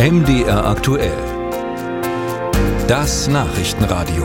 MDR 0.00 0.64
aktuell. 0.64 1.12
Das 2.88 3.28
Nachrichtenradio. 3.28 4.24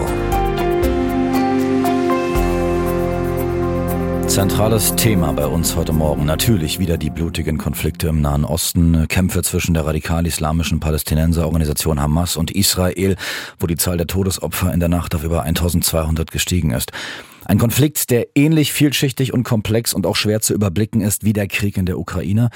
Zentrales 4.25 4.95
Thema 4.95 5.33
bei 5.33 5.45
uns 5.45 5.75
heute 5.75 5.91
Morgen. 5.91 6.23
Natürlich 6.23 6.79
wieder 6.79 6.97
die 6.97 7.09
blutigen 7.09 7.57
Konflikte 7.57 8.07
im 8.07 8.21
Nahen 8.21 8.45
Osten, 8.45 9.09
Kämpfe 9.09 9.43
zwischen 9.43 9.73
der 9.73 9.85
radikal-islamischen 9.85 10.79
Palästinenserorganisation 10.79 11.99
Hamas 11.99 12.37
und 12.37 12.51
Israel, 12.51 13.17
wo 13.59 13.67
die 13.67 13.75
Zahl 13.75 13.97
der 13.97 14.07
Todesopfer 14.07 14.73
in 14.73 14.79
der 14.79 14.87
Nacht 14.87 15.13
auf 15.13 15.25
über 15.25 15.43
1200 15.43 16.31
gestiegen 16.31 16.71
ist. 16.71 16.93
Ein 17.43 17.57
Konflikt, 17.57 18.11
der 18.11 18.27
ähnlich 18.33 18.71
vielschichtig 18.71 19.33
und 19.33 19.43
komplex 19.43 19.93
und 19.93 20.05
auch 20.05 20.15
schwer 20.15 20.39
zu 20.39 20.53
überblicken 20.53 21.01
ist 21.01 21.25
wie 21.25 21.33
der 21.33 21.49
Krieg 21.49 21.75
in 21.75 21.85
der 21.85 21.99
Ukraine. 21.99 22.49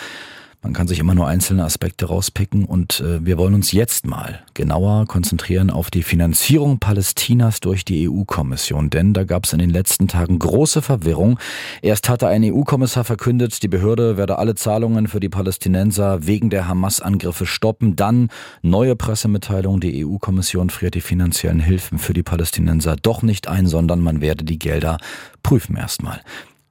Man 0.62 0.74
kann 0.74 0.90
sich 0.90 1.00
immer 1.00 1.16
nur 1.16 1.26
einzelne 1.26 1.64
Aspekte 1.64 2.08
rauspicken 2.08 2.66
und 2.66 3.00
äh, 3.00 3.26
wir 3.26 3.38
wollen 3.38 3.54
uns 3.54 3.72
jetzt 3.72 4.06
mal 4.06 4.44
genauer 4.54 5.06
konzentrieren 5.06 5.70
auf 5.70 5.90
die 5.90 6.04
Finanzierung 6.04 6.80
Palästinas 6.80 7.62
durch 7.62 7.86
die 7.86 8.10
EU-Kommission, 8.10 8.90
denn 8.90 9.14
da 9.14 9.24
gab 9.24 9.46
es 9.46 9.54
in 9.54 9.60
den 9.60 9.70
letzten 9.70 10.10
Tagen 10.10 10.38
große 10.38 10.82
Verwirrung. 10.82 11.40
Erst 11.82 12.10
hatte 12.10 12.28
ein 12.28 12.44
EU-Kommissar 12.44 13.06
verkündet, 13.06 13.64
die 13.64 13.70
Behörde 13.70 14.18
werde 14.18 14.38
alle 14.38 14.54
Zahlungen 14.54 15.08
für 15.08 15.22
die 15.22 15.30
Palästinenser 15.30 16.28
wegen 16.28 16.50
der 16.50 16.68
Hamas-Angriffe 16.68 17.46
stoppen. 17.46 17.96
Dann 17.96 18.28
neue 18.62 18.98
Pressemitteilung, 18.98 19.80
die 19.80 20.06
EU-Kommission 20.06 20.70
friert 20.70 20.96
die 20.96 21.02
finanziellen 21.02 21.62
Hilfen 21.62 22.00
für 22.00 22.14
die 22.14 22.24
Palästinenser 22.24 22.98
doch 22.98 23.22
nicht 23.22 23.48
ein, 23.48 23.66
sondern 23.66 24.02
man 24.02 24.20
werde 24.20 24.44
die 24.44 24.60
Gelder 24.60 24.98
prüfen 25.42 25.78
erstmal. 25.78 26.20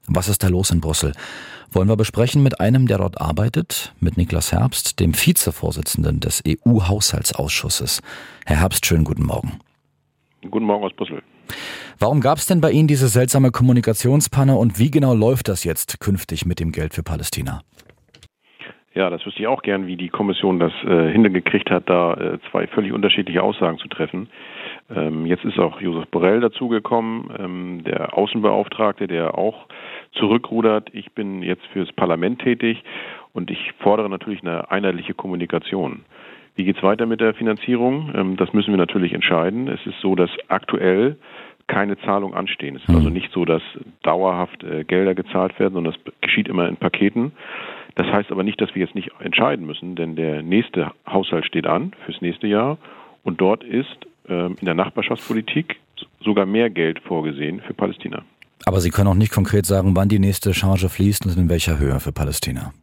Was 0.07 0.29
ist 0.29 0.43
da 0.43 0.49
los 0.49 0.71
in 0.71 0.81
Brüssel? 0.81 1.13
Wollen 1.71 1.89
wir 1.89 1.97
besprechen 1.97 2.43
mit 2.43 2.61
einem, 2.61 2.87
der 2.87 2.99
dort 2.99 3.21
arbeitet, 3.21 3.95
mit 4.01 4.17
Niklas 4.17 4.53
Herbst, 4.53 5.01
dem 5.01 5.15
Vizevorsitzenden 5.15 6.21
des 6.21 6.43
EU-Haushaltsausschusses. 6.47 8.01
Herr 8.47 8.61
Herbst, 8.61 8.87
schönen 8.87 9.05
guten 9.05 9.27
Morgen. 9.27 9.61
Guten 10.51 10.67
Morgen 10.67 10.85
aus 10.85 10.93
Brüssel. 10.95 11.23
Warum 11.99 12.21
gab 12.21 12.39
es 12.39 12.47
denn 12.47 12.61
bei 12.61 12.71
Ihnen 12.71 12.89
diese 12.89 13.09
seltsame 13.09 13.51
Kommunikationspanne 13.51 14.57
und 14.57 14.79
wie 14.79 14.91
genau 14.91 15.15
läuft 15.15 15.49
das 15.49 15.65
jetzt 15.65 16.01
künftig 16.01 16.47
mit 16.47 16.61
dem 16.61 16.73
Geld 16.73 16.95
für 16.95 17.03
Palästina? 17.03 17.63
Ja, 18.95 19.11
das 19.11 19.25
wüsste 19.25 19.43
ich 19.43 19.47
auch 19.47 19.63
gern, 19.63 19.87
wie 19.87 19.97
die 19.97 20.09
Kommission 20.09 20.59
das 20.59 20.73
äh, 20.85 21.13
hingekriegt 21.13 21.71
hat, 21.71 21.89
da 21.89 22.15
äh, 22.15 22.39
zwei 22.51 22.67
völlig 22.67 22.93
unterschiedliche 22.93 23.43
Aussagen 23.43 23.79
zu 23.79 23.89
treffen. 23.89 24.29
Ähm, 24.91 25.27
jetzt 25.27 25.45
ist 25.45 25.59
auch 25.59 25.81
Josef 25.81 26.09
Borrell 26.09 26.41
dazugekommen, 26.41 27.31
ähm, 27.39 27.85
der 27.85 28.17
Außenbeauftragte, 28.17 29.07
der 29.07 29.37
auch 29.37 29.69
zurückrudert. 30.19 30.91
Ich 30.93 31.13
bin 31.13 31.43
jetzt 31.43 31.65
fürs 31.73 31.93
Parlament 31.93 32.41
tätig 32.41 32.83
und 33.33 33.51
ich 33.51 33.73
fordere 33.79 34.09
natürlich 34.09 34.43
eine 34.43 34.71
einheitliche 34.71 35.15
Kommunikation. 35.15 36.05
Wie 36.57 36.65
geht 36.65 36.77
es 36.77 36.83
weiter 36.83 37.07
mit 37.07 37.21
der 37.21 37.35
Finanzierung? 37.35 38.13
Ähm, 38.15 38.37
das 38.37 38.53
müssen 38.53 38.71
wir 38.71 38.79
natürlich 38.79 39.13
entscheiden. 39.13 39.69
Es 39.69 39.85
ist 39.87 40.01
so, 40.01 40.15
dass 40.17 40.31
aktuell 40.49 41.17
keine 41.69 41.99
Zahlungen 41.99 42.35
anstehen. 42.35 42.77
Es 42.77 42.83
ist 42.83 42.89
also 42.89 43.07
hm. 43.07 43.13
nicht 43.13 43.31
so, 43.31 43.45
dass 43.45 43.63
dauerhaft 44.03 44.65
äh, 44.65 44.85
Gelder 44.85 45.15
gezahlt 45.15 45.59
werden, 45.61 45.75
sondern 45.75 45.93
das 45.93 46.15
geschieht 46.21 46.49
immer 46.49 46.67
in 46.67 46.77
Paketen. 46.77 47.33
Das 47.95 48.07
heißt 48.07 48.33
aber 48.33 48.43
nicht, 48.43 48.61
dass 48.61 48.75
wir 48.75 48.83
jetzt 48.83 48.95
nicht 48.95 49.11
entscheiden 49.21 49.67
müssen, 49.67 49.95
denn 49.95 50.17
der 50.17 50.43
nächste 50.43 50.93
Haushalt 51.07 51.45
steht 51.45 51.67
an 51.67 51.93
fürs 52.05 52.21
nächste 52.21 52.47
Jahr 52.47 52.79
und 53.23 53.41
dort 53.41 53.63
ist 53.65 54.07
ähm, 54.29 54.57
in 54.61 54.65
der 54.65 54.75
Nachbarschaftspolitik 54.75 55.77
sogar 56.21 56.47
mehr 56.47 56.71
Geld 56.71 57.01
vorgesehen 57.01 57.61
für 57.61 57.75
Palästina. 57.75 58.23
Aber 58.69 58.81
Sie 58.81 58.91
können 58.91 59.09
auch 59.09 59.15
nicht 59.15 59.33
konkret 59.33 59.65
sagen, 59.65 59.97
wann 59.97 60.11
die 60.11 60.19
nächste 60.19 60.53
Charge 60.53 60.91
fließt 60.91 61.25
und 61.25 61.39
in 61.39 61.49
welcher 61.49 61.79
Höhe 61.79 62.01
für 62.01 62.13
Palästina. 62.13 62.75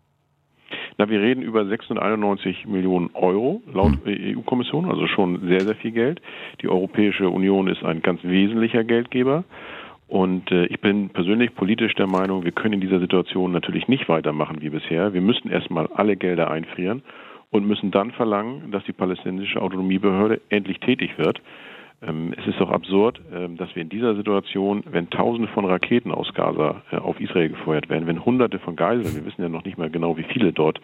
Na, 0.98 1.08
wir 1.08 1.22
reden 1.22 1.44
über 1.44 1.64
691 1.68 2.66
Millionen 2.66 3.12
Euro 3.14 3.62
laut 3.72 3.94
hm. 4.04 4.40
EU-Kommission, 4.40 4.90
also 4.90 5.06
schon 5.06 5.48
sehr, 5.48 5.60
sehr 5.60 5.76
viel 5.76 5.92
Geld. 5.92 6.24
Die 6.64 6.70
Europäische 6.70 7.30
Union 7.30 7.68
ist 7.68 7.84
ein 7.84 8.02
ganz 8.02 8.24
wesentlicher 8.24 8.84
Geldgeber. 8.84 9.44
Und 10.08 10.52
äh, 10.52 10.66
ich 10.66 10.82
bin 10.82 11.10
persönlich 11.10 11.54
politisch 11.54 11.94
der 11.94 12.08
Meinung, 12.08 12.44
wir 12.44 12.52
können 12.52 12.74
in 12.74 12.82
dieser 12.82 13.00
Situation 13.00 13.52
natürlich 13.52 13.88
nicht 13.88 14.10
weitermachen 14.10 14.64
wie 14.64 14.72
bisher. 14.72 15.14
Wir 15.14 15.22
müssen 15.22 15.52
erstmal 15.52 15.86
alle 15.94 16.16
Gelder 16.16 16.50
einfrieren 16.50 17.04
und 17.52 17.68
müssen 17.68 17.92
dann 17.92 18.10
verlangen, 18.10 18.72
dass 18.72 18.84
die 18.86 18.94
palästinensische 18.94 19.62
Autonomiebehörde 19.62 20.42
endlich 20.50 20.80
tätig 20.80 21.20
wird. 21.20 21.42
Ähm, 22.02 22.34
es 22.38 22.46
ist 22.48 22.60
doch 22.60 22.70
absurd, 22.70 23.22
ähm, 23.34 23.58
dass 23.58 23.74
wir 23.76 23.82
in 23.82 23.90
dieser 23.90 24.16
Situation, 24.16 24.84
wenn 24.90 25.10
Tausende 25.10 25.48
von 25.50 25.66
Raketen 25.66 26.12
aus 26.12 26.34
Gaza 26.34 26.82
äh, 26.92 26.98
auf 26.98 27.20
Israel 27.20 27.50
gefeuert 27.50 27.90
werden, 27.90 28.08
wenn 28.08 28.26
Hunderte 28.26 28.60
von 28.60 28.76
Geiseln, 28.76 29.16
wir 29.16 29.26
wissen 29.26 29.42
ja 29.42 29.50
noch 29.50 29.66
nicht 29.66 29.78
mal 29.78 29.90
genau, 29.90 30.18
wie 30.18 30.24
viele 30.24 30.52
dort 30.52 30.82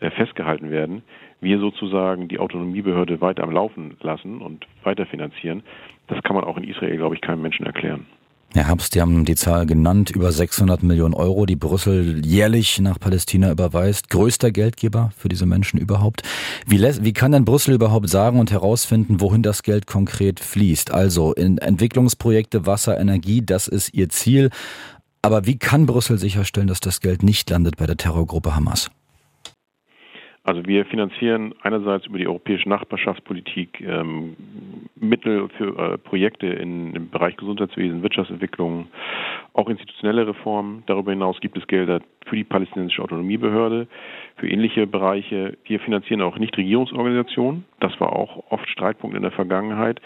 äh, 0.00 0.10
festgehalten 0.10 0.70
werden, 0.70 1.02
wir 1.40 1.58
sozusagen 1.58 2.28
die 2.28 2.38
Autonomiebehörde 2.38 3.20
weiter 3.20 3.42
am 3.42 3.50
Laufen 3.50 3.96
lassen 4.00 4.40
und 4.40 4.66
weiterfinanzieren. 4.82 5.62
Das 6.06 6.22
kann 6.22 6.36
man 6.36 6.44
auch 6.44 6.56
in 6.56 6.64
Israel, 6.64 6.96
glaube 6.96 7.14
ich, 7.14 7.20
keinem 7.20 7.42
Menschen 7.42 7.66
erklären. 7.66 8.06
Herr 8.54 8.68
Herbst, 8.68 8.94
Sie 8.94 9.00
haben 9.00 9.24
die 9.24 9.34
Zahl 9.34 9.66
genannt, 9.66 10.10
über 10.10 10.30
600 10.30 10.84
Millionen 10.84 11.12
Euro, 11.12 11.44
die 11.44 11.56
Brüssel 11.56 12.24
jährlich 12.24 12.78
nach 12.78 13.00
Palästina 13.00 13.50
überweist. 13.50 14.10
Größter 14.10 14.52
Geldgeber 14.52 15.10
für 15.16 15.28
diese 15.28 15.44
Menschen 15.44 15.80
überhaupt. 15.80 16.22
Wie, 16.64 16.80
wie 16.80 17.12
kann 17.12 17.32
denn 17.32 17.44
Brüssel 17.44 17.74
überhaupt 17.74 18.08
sagen 18.08 18.38
und 18.38 18.52
herausfinden, 18.52 19.20
wohin 19.20 19.42
das 19.42 19.64
Geld 19.64 19.88
konkret 19.88 20.38
fließt? 20.38 20.92
Also 20.92 21.32
in 21.32 21.58
Entwicklungsprojekte, 21.58 22.64
Wasser, 22.64 22.96
Energie, 23.00 23.44
das 23.44 23.66
ist 23.66 23.92
Ihr 23.92 24.08
Ziel. 24.08 24.50
Aber 25.20 25.46
wie 25.46 25.58
kann 25.58 25.86
Brüssel 25.86 26.16
sicherstellen, 26.16 26.68
dass 26.68 26.78
das 26.78 27.00
Geld 27.00 27.24
nicht 27.24 27.50
landet 27.50 27.76
bei 27.76 27.86
der 27.86 27.96
Terrorgruppe 27.96 28.54
Hamas? 28.54 28.88
Also 30.46 30.66
wir 30.66 30.84
finanzieren 30.84 31.54
einerseits 31.62 32.06
über 32.06 32.18
die 32.18 32.28
europäische 32.28 32.68
Nachbarschaftspolitik 32.68 33.80
ähm, 33.80 34.36
Mittel 34.94 35.48
für 35.56 35.94
äh, 35.94 35.98
Projekte 35.98 36.46
in, 36.46 36.94
im 36.94 37.08
Bereich 37.08 37.36
Gesundheitswesen, 37.38 38.02
Wirtschaftsentwicklung, 38.02 38.88
auch 39.54 39.70
institutionelle 39.70 40.26
Reformen. 40.26 40.82
Darüber 40.84 41.12
hinaus 41.12 41.40
gibt 41.40 41.56
es 41.56 41.66
Gelder 41.66 42.00
für 42.26 42.36
die 42.36 42.44
palästinensische 42.44 43.02
Autonomiebehörde, 43.02 43.88
für 44.36 44.46
ähnliche 44.46 44.86
Bereiche. 44.86 45.56
Wir 45.64 45.80
finanzieren 45.80 46.20
auch 46.20 46.36
Nichtregierungsorganisationen. 46.36 47.64
Das 47.80 47.98
war 47.98 48.12
auch 48.12 48.44
oft 48.50 48.68
Streitpunkt 48.68 49.16
in 49.16 49.22
der 49.22 49.32
Vergangenheit. 49.32 50.02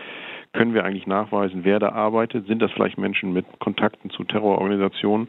Können 0.52 0.72
wir 0.72 0.84
eigentlich 0.84 1.08
nachweisen, 1.08 1.64
wer 1.64 1.80
da 1.80 1.90
arbeitet? 1.90 2.46
Sind 2.46 2.62
das 2.62 2.70
vielleicht 2.70 2.96
Menschen 2.96 3.32
mit 3.32 3.44
Kontakten 3.58 4.10
zu 4.10 4.22
Terrororganisationen? 4.22 5.28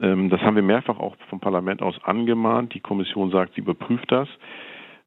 Ähm, 0.00 0.30
das 0.30 0.40
haben 0.40 0.56
wir 0.56 0.62
mehrfach 0.62 0.98
auch 0.98 1.16
vom 1.28 1.40
Parlament 1.40 1.82
aus 1.82 2.02
angemahnt. 2.04 2.74
Die 2.74 2.80
Kommission 2.80 3.30
sagt, 3.30 3.54
sie 3.54 3.60
überprüft 3.60 4.10
das. 4.10 4.28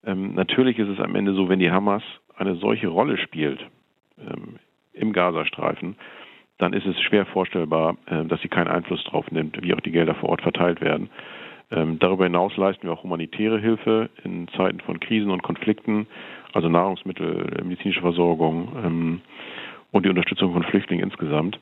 Ähm, 0.05 0.33
natürlich 0.35 0.77
ist 0.77 0.89
es 0.89 0.99
am 0.99 1.15
Ende 1.15 1.33
so, 1.33 1.49
wenn 1.49 1.59
die 1.59 1.71
Hamas 1.71 2.03
eine 2.35 2.55
solche 2.55 2.87
Rolle 2.87 3.17
spielt 3.17 3.59
ähm, 4.19 4.59
im 4.93 5.13
Gazastreifen, 5.13 5.95
dann 6.57 6.73
ist 6.73 6.85
es 6.85 6.99
schwer 7.01 7.25
vorstellbar, 7.25 7.97
äh, 8.05 8.25
dass 8.25 8.41
sie 8.41 8.47
keinen 8.47 8.67
Einfluss 8.67 9.03
darauf 9.05 9.29
nimmt, 9.31 9.61
wie 9.61 9.73
auch 9.73 9.81
die 9.81 9.91
Gelder 9.91 10.15
vor 10.15 10.29
Ort 10.29 10.41
verteilt 10.41 10.81
werden. 10.81 11.09
darüber 11.99 12.25
hinaus 12.25 12.55
leisten 12.57 12.83
wir 12.83 12.93
auch 12.93 13.01
humanitäre 13.01 13.59
Hilfe 13.59 14.11
in 14.23 14.47
Zeiten 14.49 14.81
von 14.81 14.99
Krisen 14.99 15.31
und 15.31 15.41
Konflikten, 15.41 16.05
also 16.53 16.69
Nahrungsmittel, 16.69 17.63
medizinische 17.63 18.01
Versorgung 18.01 19.21
und 19.91 20.05
die 20.05 20.09
Unterstützung 20.09 20.53
von 20.53 20.61
Flüchtlingen 20.61 21.03
insgesamt. 21.03 21.59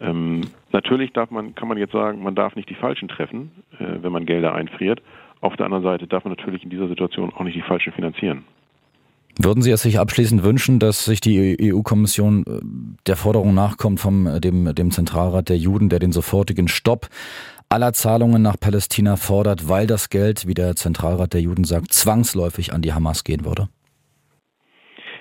Ähm, 0.00 0.42
natürlich 0.72 1.12
darf 1.12 1.30
man, 1.30 1.54
kann 1.54 1.68
man 1.68 1.78
jetzt 1.78 1.92
sagen, 1.92 2.22
man 2.22 2.34
darf 2.34 2.56
nicht 2.56 2.70
die 2.70 2.74
Falschen 2.74 3.08
treffen, 3.08 3.50
äh, 3.78 4.02
wenn 4.02 4.12
man 4.12 4.26
Gelder 4.26 4.54
einfriert. 4.54 5.02
Auf 5.40 5.56
der 5.56 5.66
anderen 5.66 5.84
Seite 5.84 6.06
darf 6.06 6.24
man 6.24 6.34
natürlich 6.34 6.64
in 6.64 6.70
dieser 6.70 6.88
Situation 6.88 7.32
auch 7.32 7.44
nicht 7.44 7.56
die 7.56 7.62
Falschen 7.62 7.92
finanzieren. 7.92 8.44
Würden 9.40 9.62
Sie 9.62 9.70
es 9.70 9.82
sich 9.82 10.00
abschließend 10.00 10.42
wünschen, 10.42 10.80
dass 10.80 11.04
sich 11.04 11.20
die 11.20 11.56
EU-Kommission 11.72 12.44
äh, 12.44 12.60
der 13.06 13.16
Forderung 13.16 13.54
nachkommt 13.54 14.00
vom 14.00 14.26
äh, 14.26 14.40
dem, 14.40 14.74
dem 14.74 14.90
Zentralrat 14.90 15.48
der 15.48 15.58
Juden, 15.58 15.88
der 15.88 16.00
den 16.00 16.12
sofortigen 16.12 16.68
Stopp 16.68 17.08
aller 17.68 17.92
Zahlungen 17.92 18.42
nach 18.42 18.58
Palästina 18.58 19.16
fordert, 19.16 19.68
weil 19.68 19.86
das 19.86 20.08
Geld, 20.08 20.46
wie 20.46 20.54
der 20.54 20.74
Zentralrat 20.74 21.34
der 21.34 21.42
Juden 21.42 21.64
sagt, 21.64 21.92
zwangsläufig 21.92 22.72
an 22.72 22.82
die 22.82 22.94
Hamas 22.94 23.24
gehen 23.24 23.44
würde? 23.44 23.68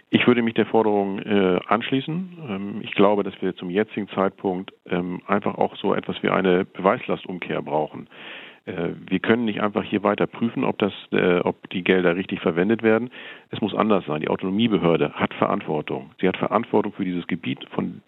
Ich 0.10 0.26
würde 0.26 0.42
mich 0.42 0.54
der 0.54 0.66
Forderung 0.66 1.20
äh, 1.20 1.60
anschließen. 1.68 2.38
Ähm, 2.50 2.80
ich 2.82 2.92
glaube, 2.92 3.24
dass 3.24 3.34
wir 3.42 3.56
zum 3.56 3.70
jetzigen 3.70 4.08
Zeitpunkt 4.10 4.74
ähm, 4.90 5.22
einfach 5.28 5.56
auch 5.56 5.76
so 5.76 5.94
etwas 5.94 6.22
wie 6.24 6.30
eine 6.30 6.64
Beweislastumkehr 6.64 7.62
brauchen. 7.62 8.08
Äh, 8.68 8.90
wir 9.10 9.20
können 9.20 9.46
nicht 9.46 9.62
einfach 9.62 9.84
hier 9.84 10.04
weiter 10.04 10.28
prüfen, 10.28 10.64
ob, 10.64 10.78
das, 10.78 10.94
äh, 11.12 11.40
ob 11.40 11.70
die 11.72 11.84
Gelder 11.84 12.16
richtig 12.16 12.42
verwendet 12.42 12.84
werden. 12.84 13.10
Es 13.50 13.62
muss 13.62 13.74
anders 13.74 14.06
sein. 14.06 14.22
Die 14.22 14.30
Autonomiebehörde 14.30 15.14
hat 15.14 15.34
Verantwortung. 15.34 16.12
Sie 16.22 16.28
hat 16.28 16.38
Verantwortung 16.38 16.94
für 16.94 17.06
dieses 17.06 17.28
Gebiet, 17.28 17.66
von, 17.72 18.02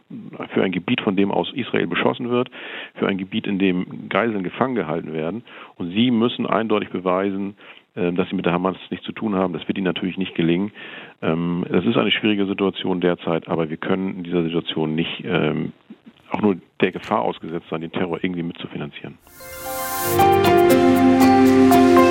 für 0.54 0.64
ein 0.64 0.72
Gebiet, 0.72 1.02
von 1.02 1.16
dem 1.16 1.32
aus 1.32 1.52
Israel 1.54 1.88
beschossen 1.88 2.30
wird, 2.30 2.50
für 2.96 3.08
ein 3.08 3.18
Gebiet, 3.18 3.48
in 3.48 3.58
dem 3.58 4.10
Geiseln 4.10 4.44
gefangen 4.44 4.76
gehalten 4.76 5.14
werden. 5.14 5.44
Und 5.76 5.92
sie 5.92 6.12
müssen 6.12 6.46
eindeutig 6.46 6.90
beweisen, 6.90 7.56
dass 7.96 8.30
sie 8.30 8.36
mit 8.36 8.46
der 8.46 8.54
Hamas 8.54 8.78
nichts 8.90 9.06
zu 9.06 9.12
tun 9.12 9.36
haben. 9.36 9.54
Das 9.54 9.68
wird 9.68 9.78
ihnen 9.78 9.86
natürlich 9.86 10.18
nicht 10.18 10.36
gelingen. 10.36 10.72
Ähm, 11.22 11.66
das 11.70 11.86
ist 11.86 11.98
eine 11.98 12.12
schwierige 12.12 12.46
Situation 12.46 13.02
derzeit, 13.02 13.48
aber 13.48 13.70
wir 13.70 13.78
können 13.78 14.18
in 14.18 14.24
dieser 14.24 14.44
Situation 14.44 14.96
nicht 14.96 15.24
ähm, 15.24 15.74
auch 16.32 16.42
nur 16.42 16.58
der 16.82 16.92
Gefahr 16.92 17.22
ausgesetzt 17.22 17.68
sein, 17.70 17.82
den 17.82 17.92
Terror 17.92 18.20
irgendwie 18.24 18.44
mitzufinanzieren. 18.44 19.18
Musik 20.18 22.09